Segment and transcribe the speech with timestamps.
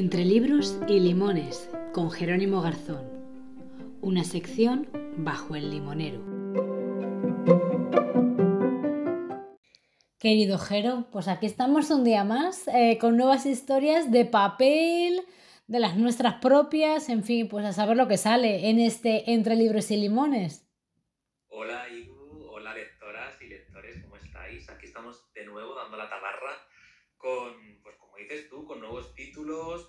[0.00, 3.08] Entre libros y limones, con Jerónimo Garzón.
[4.00, 4.88] Una sección
[5.18, 6.20] bajo el limonero.
[10.18, 15.22] Querido Jero, pues aquí estamos un día más eh, con nuevas historias de papel,
[15.66, 19.54] de las nuestras propias, en fin, pues a saber lo que sale en este Entre
[19.54, 20.66] libros y limones.
[21.48, 24.68] Hola Igu, hola lectoras y lectores, ¿cómo estáis?
[24.70, 26.56] Aquí estamos de nuevo dando la tabarra
[27.16, 27.80] con
[28.16, 28.80] dices tú, con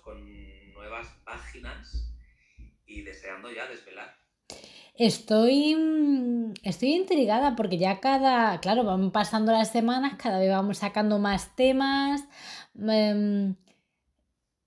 [0.02, 2.08] con nuevas páginas
[2.86, 4.16] y deseando ya desvelar.
[4.94, 10.78] Estoy, mm, estoy intrigada porque ya cada, claro, van pasando las semanas, cada vez vamos
[10.78, 12.24] sacando más temas.
[12.78, 13.56] Em,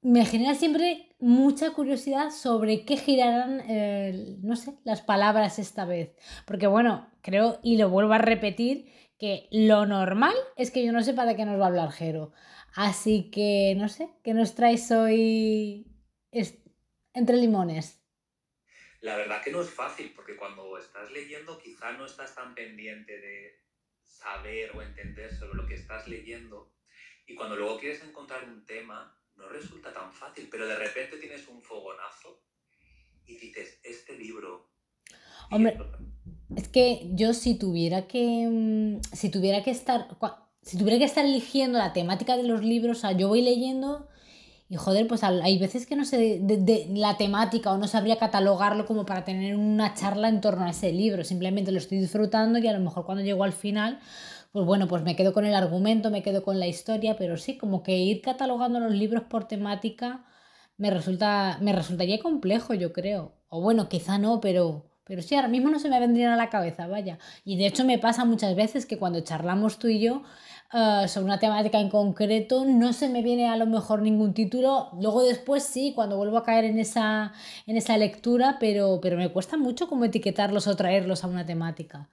[0.02, 3.64] me genera siempre mucha curiosidad sobre qué girarán,
[4.44, 6.16] no sé, las palabras esta vez.
[6.46, 11.02] Porque bueno, creo, y lo vuelvo a repetir, que lo normal es que yo no
[11.02, 12.34] sepa de qué nos va a hablar Jero.
[12.76, 15.88] Así que, no sé, ¿qué nos traes hoy
[17.14, 18.02] entre limones?
[19.00, 23.18] La verdad que no es fácil, porque cuando estás leyendo quizá no estás tan pendiente
[23.18, 23.62] de
[24.04, 26.74] saber o entender sobre lo que estás leyendo.
[27.26, 31.48] Y cuando luego quieres encontrar un tema, no resulta tan fácil, pero de repente tienes
[31.48, 32.44] un fogonazo
[33.26, 34.70] y dices, este libro...
[35.50, 35.78] Hombre,
[36.58, 38.48] es que yo si tuviera que...
[38.50, 40.08] Mm, si tuviera que estar
[40.66, 44.08] si tuviera que estar eligiendo la temática de los libros, o sea, yo voy leyendo
[44.68, 48.88] y joder, pues hay veces que no sé de, la temática o no sabría catalogarlo
[48.88, 51.24] como para tener una charla en torno a ese libro.
[51.24, 54.00] Simplemente lo estoy disfrutando y a lo mejor cuando llego al final,
[54.52, 57.58] pues bueno, pues me quedo con el argumento, me quedo con la historia, pero sí,
[57.58, 60.26] como que ir catalogando los libros por temática
[60.78, 63.34] me, resulta, me resultaría complejo, yo creo.
[63.50, 66.50] O bueno, quizá no, pero, pero sí, ahora mismo no se me vendrían a la
[66.50, 67.20] cabeza, vaya.
[67.44, 70.24] Y de hecho me pasa muchas veces que cuando charlamos tú y yo,
[70.72, 74.90] Ah, sobre una temática en concreto, no se me viene a lo mejor ningún título.
[75.00, 77.34] Luego después sí, cuando vuelvo a caer en esa,
[77.68, 82.10] en esa lectura, pero, pero me cuesta mucho como etiquetarlos o traerlos a una temática.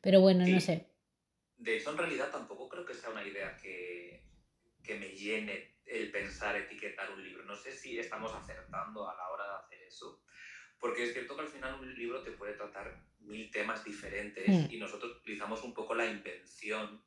[0.00, 0.86] Pero bueno, no sé.
[1.56, 4.22] De hecho, en realidad tampoco creo que sea una idea que,
[4.82, 7.44] que me llene el pensar etiquetar un libro.
[7.44, 10.20] No sé si estamos acertando a la hora de hacer eso.
[10.84, 14.70] Porque es cierto que al final un libro te puede tratar mil temas diferentes hmm.
[14.70, 17.02] y nosotros utilizamos un poco la invención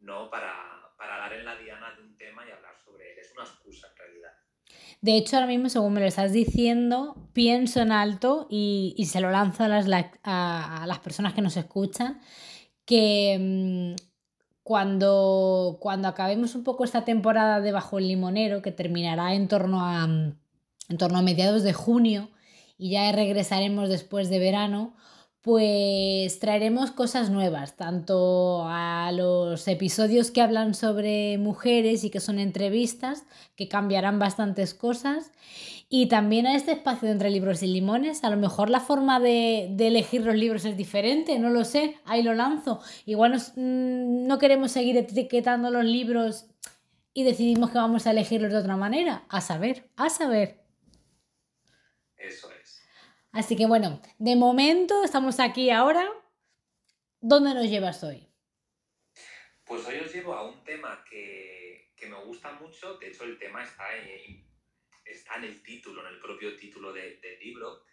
[0.00, 0.28] ¿no?
[0.28, 0.50] Para,
[0.98, 3.18] dar en la diana de un tema y hablar sobre él.
[3.20, 4.30] Es una excusa en realidad.
[5.00, 9.30] De hecho, ahora mismo, según me lo estás diciendo, pienso en alto y, se lo
[9.30, 9.86] lanzo a las,
[10.24, 12.20] a, las, personas que nos escuchan,
[12.84, 14.02] que mm,
[14.64, 19.80] cuando, cuando acabemos un poco esta temporada de Bajo el Limonero, que terminará en torno
[19.80, 22.28] a, en torno a mediados de junio,
[22.82, 24.92] y ya regresaremos después de verano,
[25.40, 32.40] pues traeremos cosas nuevas, tanto a los episodios que hablan sobre mujeres y que son
[32.40, 33.22] entrevistas,
[33.54, 35.30] que cambiarán bastantes cosas,
[35.88, 38.24] y también a este espacio entre libros y limones.
[38.24, 42.24] A lo mejor la forma de, elegir los libros es diferente, no lo sé, ahí
[42.24, 42.80] lo lanzo.
[43.06, 46.46] Igual mm, no queremos seguir etiquetando los libros
[47.14, 49.24] y decidimos que vamos a elegirlos de otra manera.
[49.28, 50.64] A saber, a saber.
[52.16, 52.48] Eso
[53.32, 56.06] Así que bueno, de momento estamos aquí ahora.
[57.20, 58.28] ¿Dónde nos llevas hoy?
[59.64, 62.98] Pues hoy os llevo a un tema que, me gusta mucho.
[62.98, 64.44] De hecho, el tema está en,
[65.04, 67.84] está en el título, en el propio título del libro.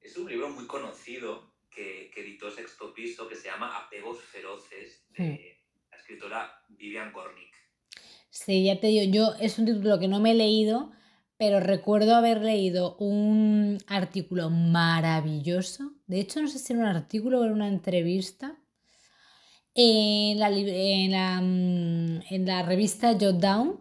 [0.00, 5.58] Es un libro muy conocido que, editó Sexto Piso que se llama Apegos Feroces de
[5.90, 7.56] la escritora Vivian Gornick.
[8.30, 10.92] Sí, ya te digo, yo es un título que no me he leído,
[11.38, 15.92] pero recuerdo haber leído un artículo maravilloso.
[16.06, 18.56] De hecho, no sé si era un artículo o era una entrevista
[19.74, 23.80] en la, en la, mm, en revista Jotdown,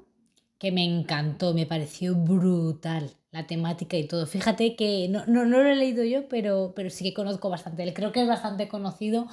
[0.59, 4.25] que me encantó, me pareció brutal la temática y todo.
[4.27, 7.93] Fíjate que no, no, no lo he leído yo, pero, pero sí que conozco bastante.
[7.93, 9.27] Creo que es bastante conocido,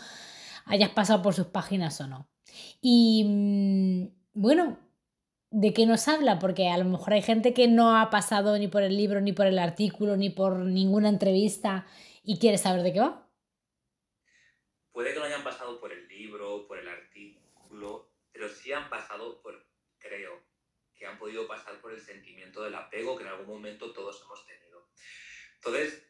[0.67, 2.29] hayas pasado por sus páginas o no.
[2.81, 4.79] Y mm, bueno,
[5.53, 8.69] de qué nos habla, porque a lo mejor hay gente que no ha pasado ni
[8.69, 11.87] por el libro, ni por el artículo, ni por ninguna entrevista
[12.25, 13.29] y quiere saber de qué va.
[14.93, 19.43] Puede que no hayan pasado por el libro, por el artículo, pero sí han pasado
[19.43, 19.67] por,
[19.99, 20.43] creo,
[20.95, 24.47] que han podido pasar por el sentimiento del apego que en algún momento todos hemos
[24.47, 24.89] tenido.
[25.57, 26.07] Entonces,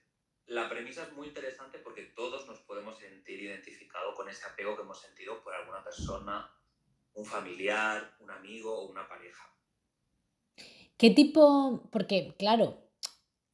[0.46, 4.82] la premisa es muy interesante porque todos nos podemos sentir identificados con ese apego que
[4.82, 6.48] hemos sentido por alguna persona,
[7.14, 9.44] un familiar, un amigo o una pareja.
[10.96, 11.88] ¿Qué tipo?
[11.90, 12.82] Porque, claro,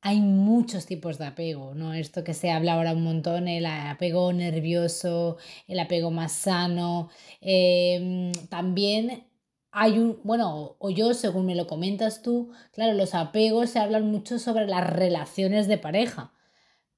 [0.00, 1.92] hay muchos tipos de apego, ¿no?
[1.92, 7.10] Esto que se habla ahora un montón, el apego nervioso, el apego más sano.
[7.40, 9.28] Em, también
[9.70, 14.06] hay un, bueno, o yo, según me lo comentas tú, claro, los apegos se hablan
[14.10, 16.32] mucho sobre las relaciones de pareja,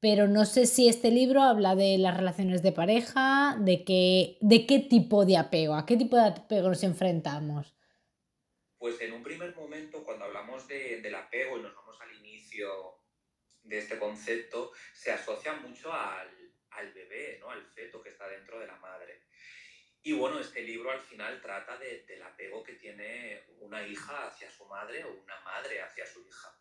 [0.01, 4.67] pero no sé si este libro habla de las relaciones de pareja, de qué, de
[4.67, 7.75] qué tipo de apego, a qué tipo de apego nos enfrentamos.
[8.79, 12.99] Pues en un primer momento, cuando hablamos de, del apego y nos vamos al inicio
[13.63, 16.29] de este concepto, se asocia mucho al,
[16.71, 17.51] al bebé, ¿no?
[17.51, 19.25] al feto que está dentro de la madre.
[20.03, 24.51] Y bueno, este libro al final trata de, del apego que tiene una hija hacia
[24.51, 26.57] su madre o una madre hacia su hija.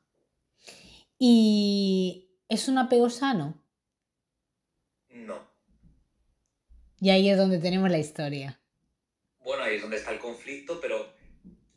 [1.18, 3.64] ¿Y es un apego sano?
[5.10, 5.48] No.
[7.00, 8.60] Y ahí es donde tenemos la historia.
[9.40, 11.14] Bueno, ahí es donde está el conflicto, pero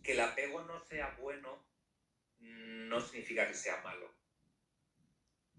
[0.02, 1.62] que el apego no sea bueno
[2.92, 4.12] no significa que sea malo.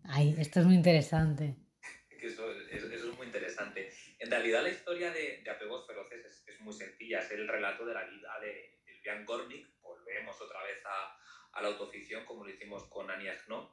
[0.03, 1.55] Ay, esto es muy interesante.
[2.21, 3.91] eso, eso, es muy interesante.
[4.19, 7.85] En realidad la historia de, de apegos feroces es, es, muy sencilla, es el relato
[7.85, 11.17] de la vida de Elvian Gornick, volvemos otra vez a,
[11.57, 13.71] a, la autoficción como lo hicimos con Ania Knop,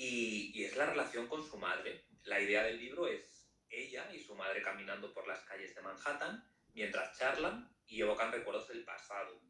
[0.00, 2.06] y, es la relación con su madre.
[2.24, 6.42] La idea del libro es ella y su madre caminando por las calles de Manhattan
[6.72, 9.42] mientras charlan y evocan recuerdos del pasado.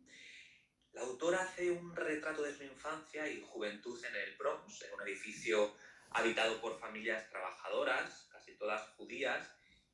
[0.92, 5.02] La autora hace un retrato de su infancia y juventud en el Bronx, en un
[5.02, 5.76] edificio
[6.10, 9.48] habitado por familias trabajadoras, casi todas judías,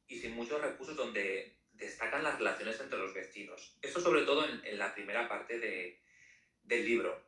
[0.07, 3.77] y sin muchos recursos donde destacan las relaciones entre los vecinos.
[3.83, 6.01] Eso sobre todo en, en la primera parte de,
[6.63, 7.26] del libro.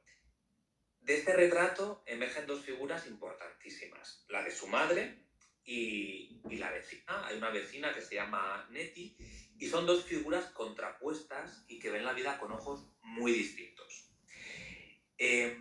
[1.09, 5.17] De este retrato emergen dos figuras importantísimas, la de su madre
[5.65, 7.27] y, y la vecina.
[7.27, 9.17] Hay una vecina que se llama Nettie
[9.59, 14.11] y son dos figuras contrapuestas y que ven la vida con ojos muy distintos.
[15.17, 15.57] Eh,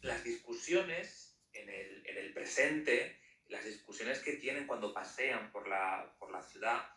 [0.00, 6.12] las discusiones en el, en el, presente, las discusiones que tienen cuando pasean por la,
[6.18, 6.90] por la ciudad,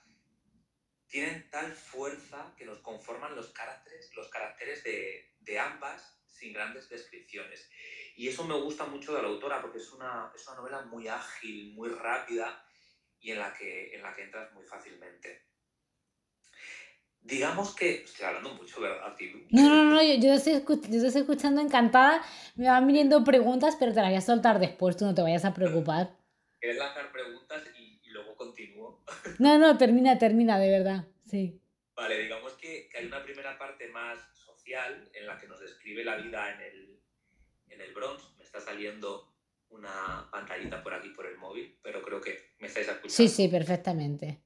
[1.06, 6.90] tienen tal fuerza que nos conforman los caracteres, los caracteres de, de ambas sin grandes
[6.90, 7.70] descripciones.
[8.16, 11.08] Y eso me gusta mucho de la autora porque es una, es una novela muy
[11.08, 12.66] ágil, muy rápida
[13.20, 15.50] y en la que, en la que entras muy fácilmente.
[17.22, 18.04] Digamos que.
[18.04, 19.16] Estoy hablando mucho, ¿verdad?
[19.52, 22.22] No, no, no, yo, yo, estoy yo estoy escuchando encantada.
[22.56, 25.46] Me van viniendo preguntas, pero te las voy a soltar después, tú no te vayas
[25.46, 26.16] a preocupar.
[26.60, 29.04] Quieres lanzar preguntas y, y, luego continúo.
[29.38, 31.06] No, no, termina, termina, de verdad.
[31.26, 31.62] Sí.
[31.96, 34.20] Vale, digamos que, que, hay una primera parte más
[34.70, 37.02] social en la que nos describe la vida en el,
[37.70, 38.36] en el Bronx.
[38.38, 39.34] Me está saliendo
[39.70, 43.16] una pantallita por aquí por el móvil, pero creo que me estáis escuchando.
[43.16, 44.44] Sí, sí, perfectamente.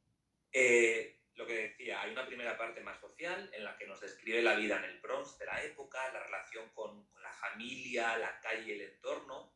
[0.51, 4.41] Eh, lo que decía, hay una primera parte más social en la que nos describe
[4.41, 8.39] la vida en el Bronx de la época, la relación con, con la familia, la
[8.39, 9.53] calle, el entorno,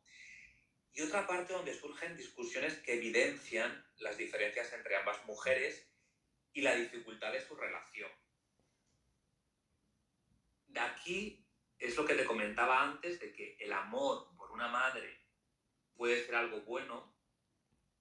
[0.92, 5.88] y otra parte donde surgen discusiones que evidencian las diferencias entre ambas mujeres
[6.52, 8.10] y la dificultad de su relación.
[10.68, 11.44] De aquí
[11.78, 15.18] es lo que te comentaba antes, de que el amor por una madre
[15.96, 17.14] puede ser algo bueno,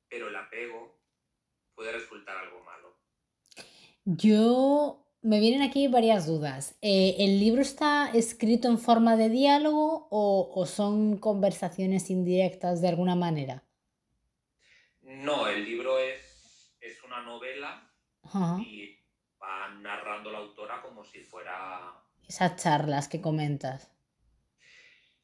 [0.08, 1.00] pero el apego
[1.76, 2.98] puede resultar algo malo.
[4.06, 6.78] Yo me vienen aquí varias dudas.
[6.82, 12.88] Eh, ¿El libro está escrito en forma de diálogo o, o, son conversaciones indirectas de
[12.88, 13.64] alguna manera?
[15.02, 17.92] No, el libro es, es una novela
[18.60, 18.98] y
[19.42, 21.97] va narrando la autora como si fuera...
[22.28, 23.90] Esas charlas que comentas.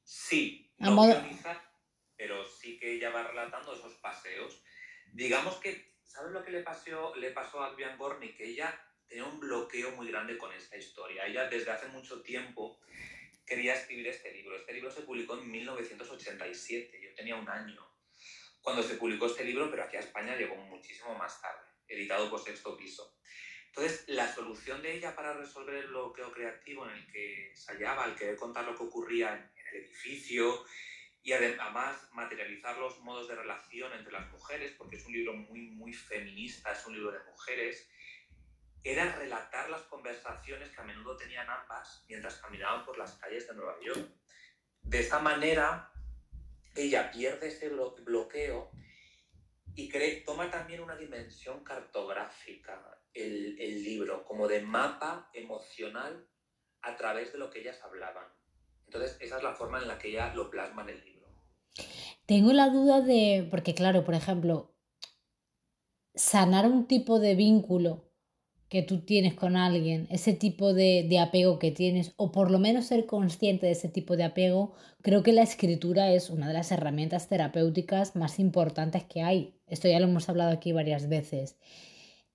[0.03, 1.61] Sí, no modo- guionizar,
[2.15, 4.61] pero sí que ella va relatando esos paseos.
[5.11, 8.33] Digamos que, ¿sabes lo que le pasó, le pasó a Adrian Gorney?
[8.35, 11.25] Que ella tenía un bloqueo muy grande con esta historia.
[11.25, 12.79] Ella desde hace mucho tiempo
[13.45, 14.55] quería escribir este libro.
[14.55, 17.85] Este libro se publicó en 1987, yo tenía un año
[18.61, 22.41] cuando se publicó este libro, pero aquí a España llegó muchísimo más tarde, editado por
[22.41, 23.17] Sexto Piso.
[23.75, 28.03] Entonces, la solución de ella para resolver el bloqueo creativo en el que se hallaba,
[28.03, 30.63] al querer contar lo que ocurría en, el edificio
[31.23, 35.71] y además materializar los modos de relación entre las mujeres, porque es un libro muy,
[35.71, 37.89] muy feminista, es un libro de mujeres,
[38.83, 43.55] era relatar las conversaciones que a menudo tenían ambas mientras caminaban por las calles de
[43.55, 44.07] Nueva York.
[44.83, 45.91] De esta manera,
[46.75, 48.69] ella pierde ese blo bloqueo
[49.75, 49.89] y
[50.23, 56.27] toma también una dimensión cartográfica el, libro, como de mapa emocional
[56.81, 58.25] a través de lo que ellas hablaban.
[58.85, 61.27] Entonces, esa es la forma en la que ella lo plasma en el libro.
[62.25, 64.75] Tengo la duda de, porque claro, por ejemplo,
[66.15, 68.09] sanar un tipo de vínculo
[68.69, 72.57] que tú tienes con alguien, ese tipo de, de, apego que tienes, o por lo
[72.57, 76.53] menos ser consciente de ese tipo de apego, creo que la escritura es una de
[76.53, 79.59] las herramientas terapéuticas más importantes que hay.
[79.67, 81.55] Esto ya lo hemos hablado aquí varias veces.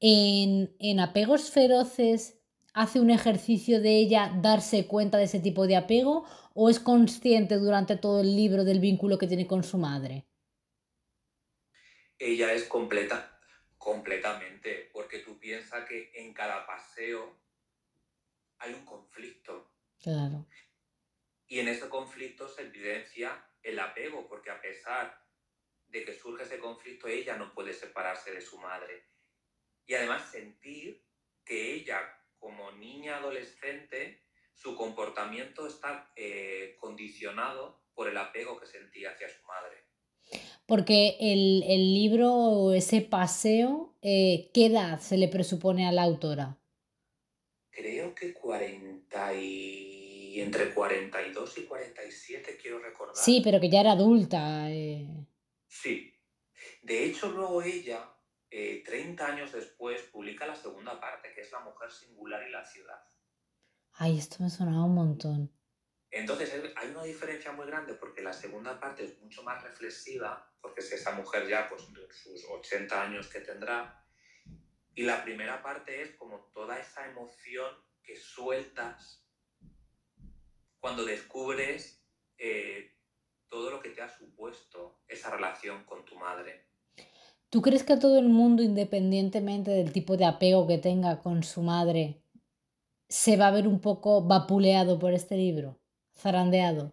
[0.00, 2.38] En, en apegos feroces,
[2.72, 6.24] ¿hace un ejercicio de ella darse cuenta de ese tipo de apego
[6.54, 10.26] o es consciente durante todo el libro del vínculo que tiene con su madre?
[12.18, 13.38] Ella es completa,
[13.78, 17.38] Completamente, porque tú piensas que en cada paseo
[18.58, 19.72] hay un conflicto.
[20.02, 20.46] Claro.
[21.46, 25.24] Y en ese conflicto se evidencia el apego, porque a pesar
[25.86, 29.06] de que surge ese conflicto, ella no puede separarse de su madre.
[29.88, 31.02] Y además sentir
[31.44, 31.98] que ella,
[32.38, 39.42] como niña adolescente, su comportamiento está eh, condicionado por el apego que sentía hacia su
[39.46, 39.78] madre.
[40.66, 46.58] Porque el, el libro, ese paseo, eh, ¿qué edad se le presupone a la autora?
[47.70, 50.40] Creo que 40 y...
[50.42, 53.16] entre 42 y 47, quiero recordar.
[53.16, 54.70] Sí, pero que ya era adulta.
[54.70, 55.08] Eh.
[55.66, 56.12] Sí.
[56.82, 58.17] De hecho, luego ella,
[58.50, 62.64] 30 eh, años después, publica la segunda parte, que es La mujer singular y la
[62.64, 63.02] ciudad.
[63.92, 65.52] Ay, esto me sonaba un montón.
[66.10, 70.80] Entonces hay una diferencia muy grande porque la segunda parte es mucho más reflexiva, porque
[70.80, 74.02] es esa mujer ya pues sus 80 años que tendrá,
[74.94, 79.24] y la primera parte es como toda esa emoción que sueltas
[80.80, 82.02] cuando descubres
[82.36, 82.96] eh,
[83.48, 86.66] todo lo que te ha supuesto esa relación con tu madre.
[87.50, 91.62] ¿Tú crees que todo el mundo, independientemente del tipo de apego que tenga con su
[91.62, 92.22] madre,
[93.08, 95.78] se va a ver un poco vapuleado por este libro?
[96.18, 96.92] zarandeado.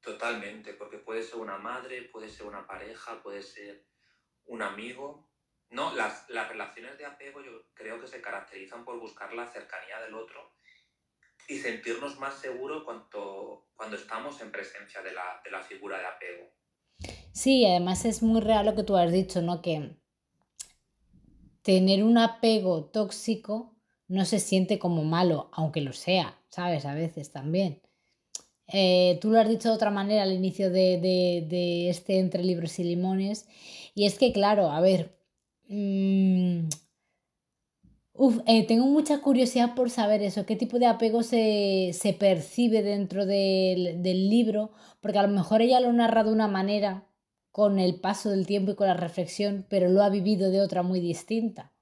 [0.00, 3.86] Totalmente, porque puede ser una madre, puede ser una pareja, puede ser
[4.46, 5.30] un amigo.
[5.70, 10.00] No, las, las relaciones de apego yo creo que se caracterizan por buscar la cercanía
[10.00, 10.52] del otro
[11.46, 16.06] y sentirnos más seguros cuando, cuando estamos en presencia de la, de la figura de
[16.06, 16.52] apego.
[17.32, 19.62] Sí, además es muy real lo que tú has dicho, ¿no?
[19.62, 19.96] Que
[21.62, 23.76] tener un apego tóxico
[24.08, 26.84] no se siente como malo, aunque lo sea, ¿sabes?
[26.86, 27.80] A veces también.
[28.72, 32.84] Eh, tú lo has dicho de otra manera al inicio de, este Entre Libros y
[32.84, 33.46] Limones.
[33.94, 35.16] Y es que, claro, a ver.
[35.68, 36.68] Mm,
[38.46, 44.02] eh, tengo mucha curiosidad por saber eso, qué tipo de apego se, percibe dentro del,
[44.02, 47.09] del, libro, porque a lo mejor ella lo narra de una manera
[47.50, 50.82] con el paso del tiempo y con la reflexión, pero lo ha vivido de otra
[50.82, 51.72] muy distinta.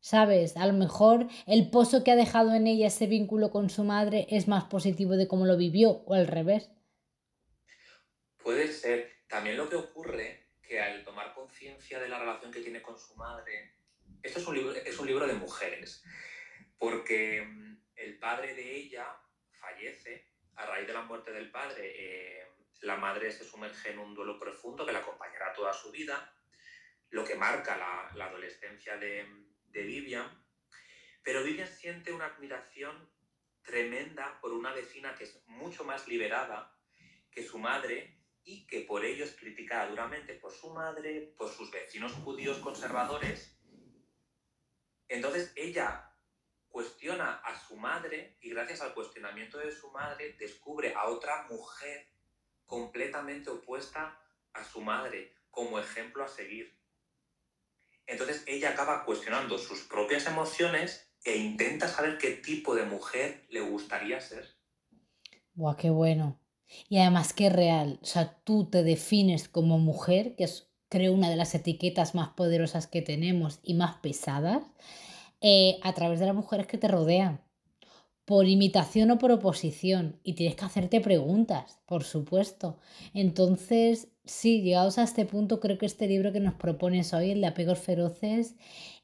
[0.00, 0.56] ¿Sabes?
[0.56, 4.26] A lo mejor el pozo que ha dejado en ella ese vínculo con su madre
[4.30, 6.70] es más positivo de cómo lo vivió o al revés.
[8.42, 9.12] Puede ser.
[9.28, 13.14] También lo que ocurre que al tomar conciencia de la relación que tiene con su
[13.14, 13.76] madre,
[14.22, 16.02] esto es un libro, es un libro de mujeres,
[16.76, 19.06] porque mm, el padre de ella
[19.52, 21.92] fallece a raíz de la muerte del padre.
[21.96, 22.51] Eh,
[22.82, 26.34] la madre se sumerge en un duelo profundo que la acompañará toda su vida,
[27.10, 29.26] lo que marca la, adolescencia de
[29.72, 30.42] Vivian,
[31.22, 33.10] pero Vivian siente una admiración
[33.62, 36.76] tremenda por una vecina que es mucho más liberada
[37.30, 41.70] que su madre y que por ello es criticada duramente por su madre, por sus
[41.70, 43.56] vecinos judíos conservadores.
[45.08, 46.10] Entonces ella
[46.68, 52.10] cuestiona a su madre y gracias al cuestionamiento de su madre descubre a otra mujer
[52.66, 54.18] completamente opuesta
[54.52, 56.76] a su madre como ejemplo a seguir.
[58.06, 63.60] Entonces ella acaba cuestionando sus propias emociones e intenta saber qué tipo de mujer le
[63.60, 64.46] gustaría ser.
[65.54, 66.40] Buah, qué bueno.
[66.88, 67.98] Y además qué real.
[68.02, 72.30] O sea, tú te defines como mujer, que es creo una de las etiquetas más
[72.30, 74.62] poderosas que tenemos y más pesadas,
[75.40, 77.40] eh, a través de las mujeres que te rodean.
[78.24, 80.20] Por imitación o por oposición.
[80.22, 82.78] Y tienes que hacerte preguntas, por supuesto.
[83.14, 87.40] Entonces, Sí, llegados a este punto, creo que este libro que nos propones hoy, el
[87.40, 88.54] de Apegos Feroces,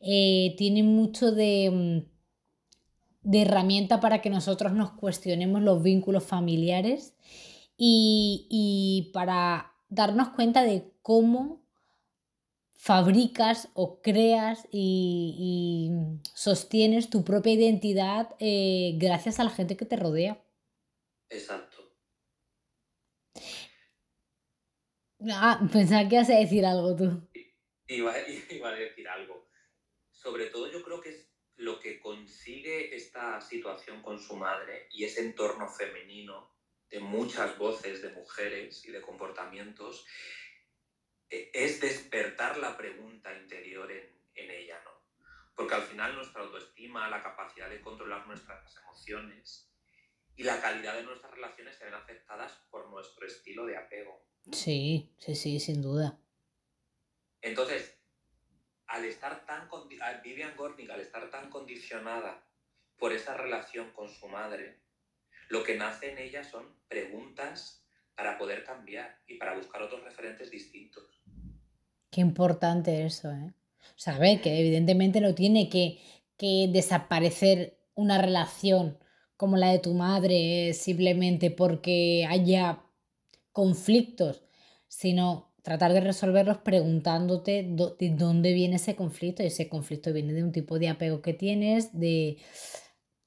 [0.01, 7.15] eh, tiene mucho de, mm, de herramienta para que nosotros nos cuestionemos los vínculos familiares
[7.77, 11.63] y, y para darnos cuenta de cómo
[12.79, 19.85] fabricas o creas y, y sostienes tu propia identidad eh, gracias a la gente que
[19.85, 20.41] te rodea.
[21.29, 21.93] Exacto.
[25.29, 27.29] Ah, pensaba que ibas a decir algo tú.
[27.89, 28.15] Iba,
[28.51, 29.49] iba a decir algo.
[30.13, 35.05] Sobre todo yo creo que es lo que consigue esta situación con su madre y
[35.05, 36.55] ese entorno femenino
[36.89, 40.07] de muchas voces de mujeres y de comportamientos
[41.31, 44.91] es despertar la pregunta interior en, en ella, ¿no?
[45.55, 49.69] Porque al final nuestra autoestima, la capacidad de controlar nuestras emociones
[50.37, 54.25] y la calidad de nuestras relaciones se ven afectadas por nuestro estilo de apego.
[54.53, 56.19] Sí, sí, sí, sin duda.
[57.43, 57.99] Entonces,
[58.87, 59.69] al estar tan
[60.23, 62.47] Vivian Gornick, al estar tan condicionada
[62.97, 64.81] por esa relación con su madre,
[65.49, 70.51] lo que nace en ella son preguntas para poder cambiar y para buscar otros referentes
[70.51, 71.18] distintos.
[72.11, 73.53] Qué importante eso, ¿eh?
[74.07, 75.99] O que evidentemente no tiene que,
[76.37, 78.99] que desaparecer una relación
[79.37, 82.83] como la de tu madre simplemente porque haya
[83.53, 84.43] conflictos,
[84.89, 87.63] sino tratar de resolverlos preguntándote
[87.99, 89.43] de dónde viene ese conflicto.
[89.43, 92.39] Y ese conflicto viene de un tipo de apego que tienes, de...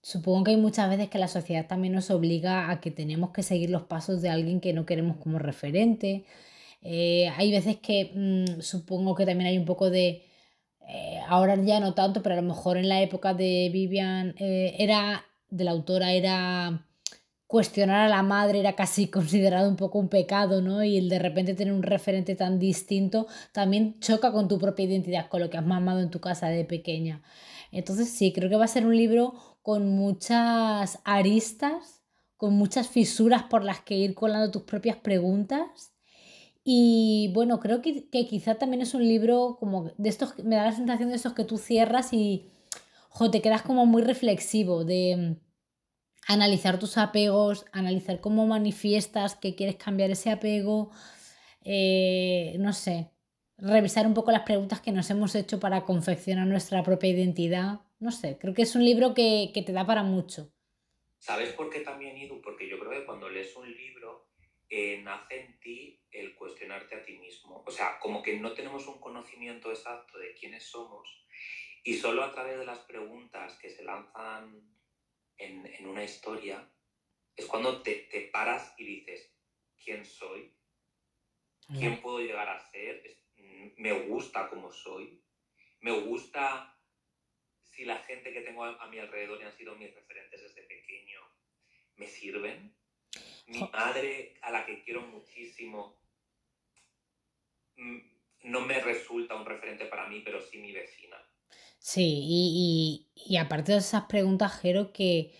[0.04, 3.44] Supongo que hay muchas veces que la sociedad también nos obliga a que tenemos que
[3.44, 6.26] seguir los pasos de alguien que no queremos como referente.
[6.82, 10.26] Eh, hay veces que mm, supongo que también hay un poco de...
[10.88, 14.76] Eh, ahora ya no tanto, pero a lo mejor en la época de Vivian eh,
[14.80, 16.88] era de la autora era
[17.48, 20.84] cuestionar a la madre era casi considerado un poco un pecado, ¿no?
[20.84, 25.28] Y el de repente tener un referente tan distinto también choca con tu propia identidad,
[25.30, 27.22] con lo que has mamado en tu casa de pequeña.
[27.72, 32.02] Entonces sí, creo que va a ser un libro con muchas aristas,
[32.38, 35.91] con muchas fisuras por las que ir colando tus propias preguntas.
[36.64, 40.66] Y bueno, creo que, que quizá también es un libro como de estos, me da
[40.66, 42.52] la sensación de estos que tú cierras y
[43.32, 45.52] te quedas como muy reflexivo de mm,
[46.28, 50.92] analizar tus apegos, analizar cómo manifiestas que quieres cambiar ese apego,
[51.64, 53.12] eh, no sé,
[53.58, 57.82] revisar un poco las preguntas que nos hemos hecho para confeccionar nuestra propia identidad.
[58.00, 60.52] No sé, creo que es un libro que, te da para mucho.
[61.20, 62.42] ¿Sabes por qué también, Idu?
[62.42, 64.31] Porque yo creo que cuando lees un libro
[64.74, 67.62] eh, nace en ti el cuestionarte a ti mismo.
[67.66, 71.26] O sea, como que no tenemos un conocimiento exacto de quiénes somos
[71.84, 74.64] y solo a través de las preguntas que se lanzan
[75.38, 76.66] en, una historia
[77.36, 79.30] es cuando te, te, paras y dices,
[79.78, 80.50] ¿quién soy?
[81.78, 83.02] ¿Quién puedo llegar a ser?
[83.76, 85.22] ¿Me gusta como soy?
[85.82, 86.74] ¿Me gusta
[87.64, 91.20] si la gente que tengo a, mi alrededor y han sido mis referentes desde pequeño
[91.96, 92.74] me sirven?
[93.48, 96.00] Mi madre, a la que quiero muchísimo,
[97.76, 97.98] mm,
[98.44, 101.18] no me resulta un referente para mí, pero sí mi vecina.
[101.80, 105.34] Sí, y, aparte de esas preguntas, Jero, que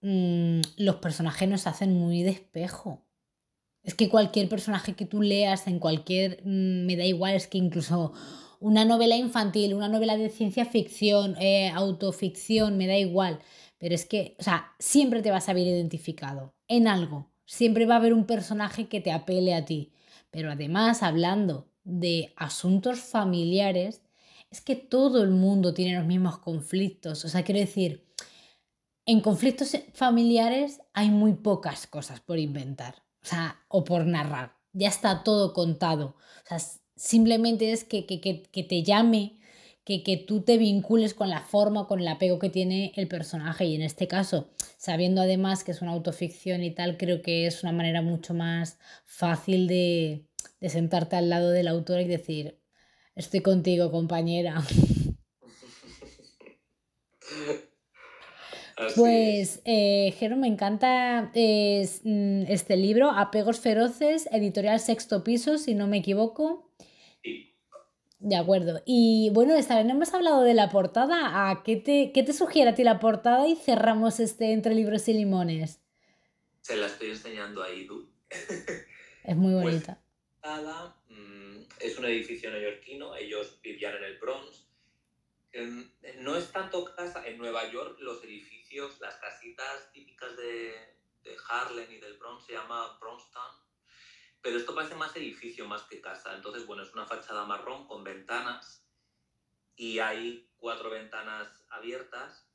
[0.00, 3.06] mm, los personajes nos hacen muy de espejo.
[3.84, 6.42] Es que cualquier personaje que tú leas en cualquier...
[6.44, 8.12] Mm, me da igual, es que incluso
[8.60, 13.38] una novela infantil, una novela de ciencia ficción, eh, autoficción, me da igual.
[13.78, 17.30] Pero es que, o sea, siempre te vas a ver identificado en algo.
[17.46, 19.92] Siempre va a haber un personaje que te apele a ti.
[20.30, 24.02] Pero además, hablando de asuntos familiares,
[24.50, 27.24] es que todo el mundo tiene los mismos conflictos.
[27.24, 28.06] O sea, quiero decir,
[29.06, 34.56] en conflictos familiares hay muy pocas cosas por inventar, o sea, o por narrar.
[34.72, 36.16] Ya está todo contado.
[36.44, 36.58] O sea,
[36.94, 39.37] simplemente es que, te llame,
[39.88, 43.64] que, que tú te vincules con la forma, con el apego que tiene el personaje.
[43.64, 47.62] Y en este caso, sabiendo además que es una autoficción y tal, creo que es
[47.62, 50.26] una manera mucho más fácil de,
[50.60, 52.58] de sentarte al lado del autor y decir,
[53.18, 54.62] Estoy contigo, compañera.
[58.94, 65.88] pues, eh, Jero, me encanta mm, este libro, Apegos Feroces, editorial Sexto Piso, si no
[65.88, 66.67] me equivoco.
[68.18, 68.82] De acuerdo.
[68.84, 71.50] Y bueno, esta vez no hemos hablado de la portada.
[71.50, 75.08] ¿A qué, te, ¿Qué te sugiere a ti la portada y cerramos este entre libros
[75.08, 75.80] y limones?
[76.62, 78.08] Se la estoy enseñando a Idu.
[79.24, 80.00] Es muy pues, bonita
[81.80, 84.66] es un edificio neoyorquino, ellos vivían en el Bronx.
[86.18, 91.90] No es tanto casa, en Nueva York los edificios, las casitas típicas de, de Harlem
[91.90, 93.56] y del Bronx se llama Bronxtown,
[94.48, 96.34] pero esto parece más edificio más que casa.
[96.34, 98.82] Entonces, bueno, es una fachada marrón con ventanas
[99.76, 102.48] y hay cuatro ventanas abiertas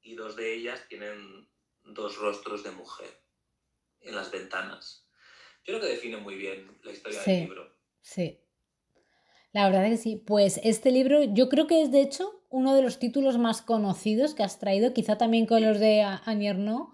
[0.00, 1.46] y dos de ellas tienen
[1.82, 3.10] dos rostros de mujer
[4.00, 5.06] en las ventanas.
[5.64, 7.76] Yo creo que define muy bien la historia del libro.
[8.00, 8.40] Sí.
[9.52, 10.16] La verdad es que sí.
[10.16, 14.34] Pues este libro yo creo que es de hecho uno de los títulos más conocidos
[14.34, 16.93] que has traído, quizá también con los de Anierno.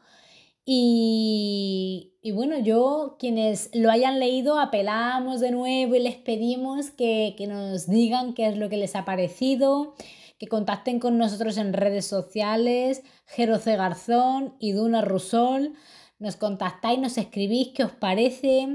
[0.72, 7.48] Y, bueno, yo, quienes lo hayan leído, apelamos de nuevo y les pedimos que, que
[7.48, 9.96] nos digan qué es lo que les ha parecido,
[10.38, 15.74] que contacten con nosotros en redes sociales, Jeroce Garzón y Duna Rusol
[16.20, 18.68] nos contactáis, nos escribís qué os parece,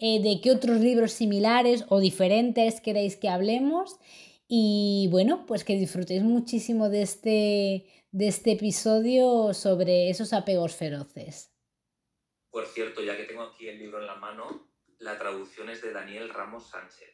[0.00, 3.96] eh, de qué otros libros similares o diferentes queréis que hablemos.
[4.54, 11.54] Y bueno, pues que disfrutéis muchísimo de este, de este episodio sobre esos apegos feroces.
[12.50, 15.94] Por cierto, ya que tengo aquí el libro en la mano, la traducción es de
[15.94, 17.08] Daniel Ramos Sánchez.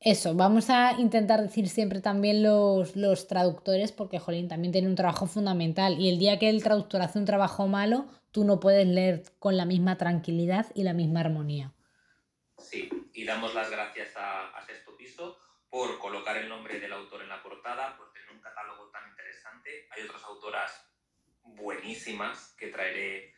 [0.00, 4.96] Eso, vamos a intentar decir siempre también los, los traductores, porque Jolín también tiene un
[4.96, 6.00] trabajo fundamental.
[6.00, 9.56] Y el día que el traductor hace un trabajo malo, tú no puedes leer con
[9.56, 11.72] la misma tranquilidad y la misma armonía.
[12.58, 14.57] Sí, y damos las gracias a,
[15.78, 19.86] por colocar el nombre del autor en la portada, por tener un catálogo tan interesante.
[19.92, 20.72] Hay otras autoras
[21.44, 23.32] buenísimas que traeré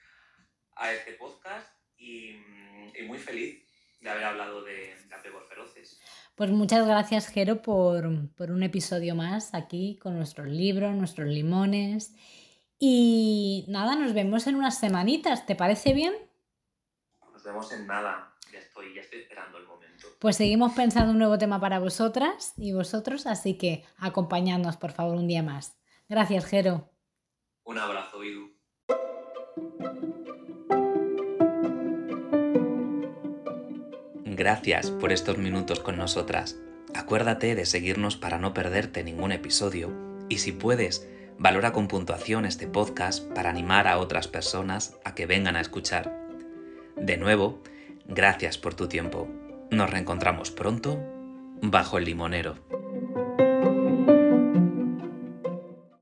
[0.74, 3.62] a este podcast y, y muy feliz
[4.00, 6.00] de haber hablado de, de apegos feroces.
[6.34, 12.14] Pues muchas gracias, Jero, por, por un episodio más aquí con nuestros libros, nuestros limones.
[12.78, 16.14] Y nada, nos vemos en unas semanitas, ¿te parece bien?
[17.50, 20.06] Nos vemos en nada, ya estoy, ya estoy esperando el momento.
[20.20, 25.16] Pues seguimos pensando un nuevo tema para vosotras y vosotros, así que acompañadnos, por favor,
[25.16, 25.76] un día más.
[26.08, 26.92] Gracias, Jero.
[27.64, 28.52] Un abrazo, Idu.
[34.26, 36.56] Gracias por estos minutos con nosotras.
[36.94, 39.92] Acuérdate de seguirnos para no perderte ningún episodio
[40.28, 45.26] y si puedes, valora con puntuación este podcast para animar a otras personas a que
[45.26, 46.29] vengan a escuchar.
[46.96, 47.62] De nuevo,
[48.06, 49.28] gracias por tu tiempo.
[49.70, 50.98] Nos reencontramos pronto
[51.62, 52.56] bajo el limonero.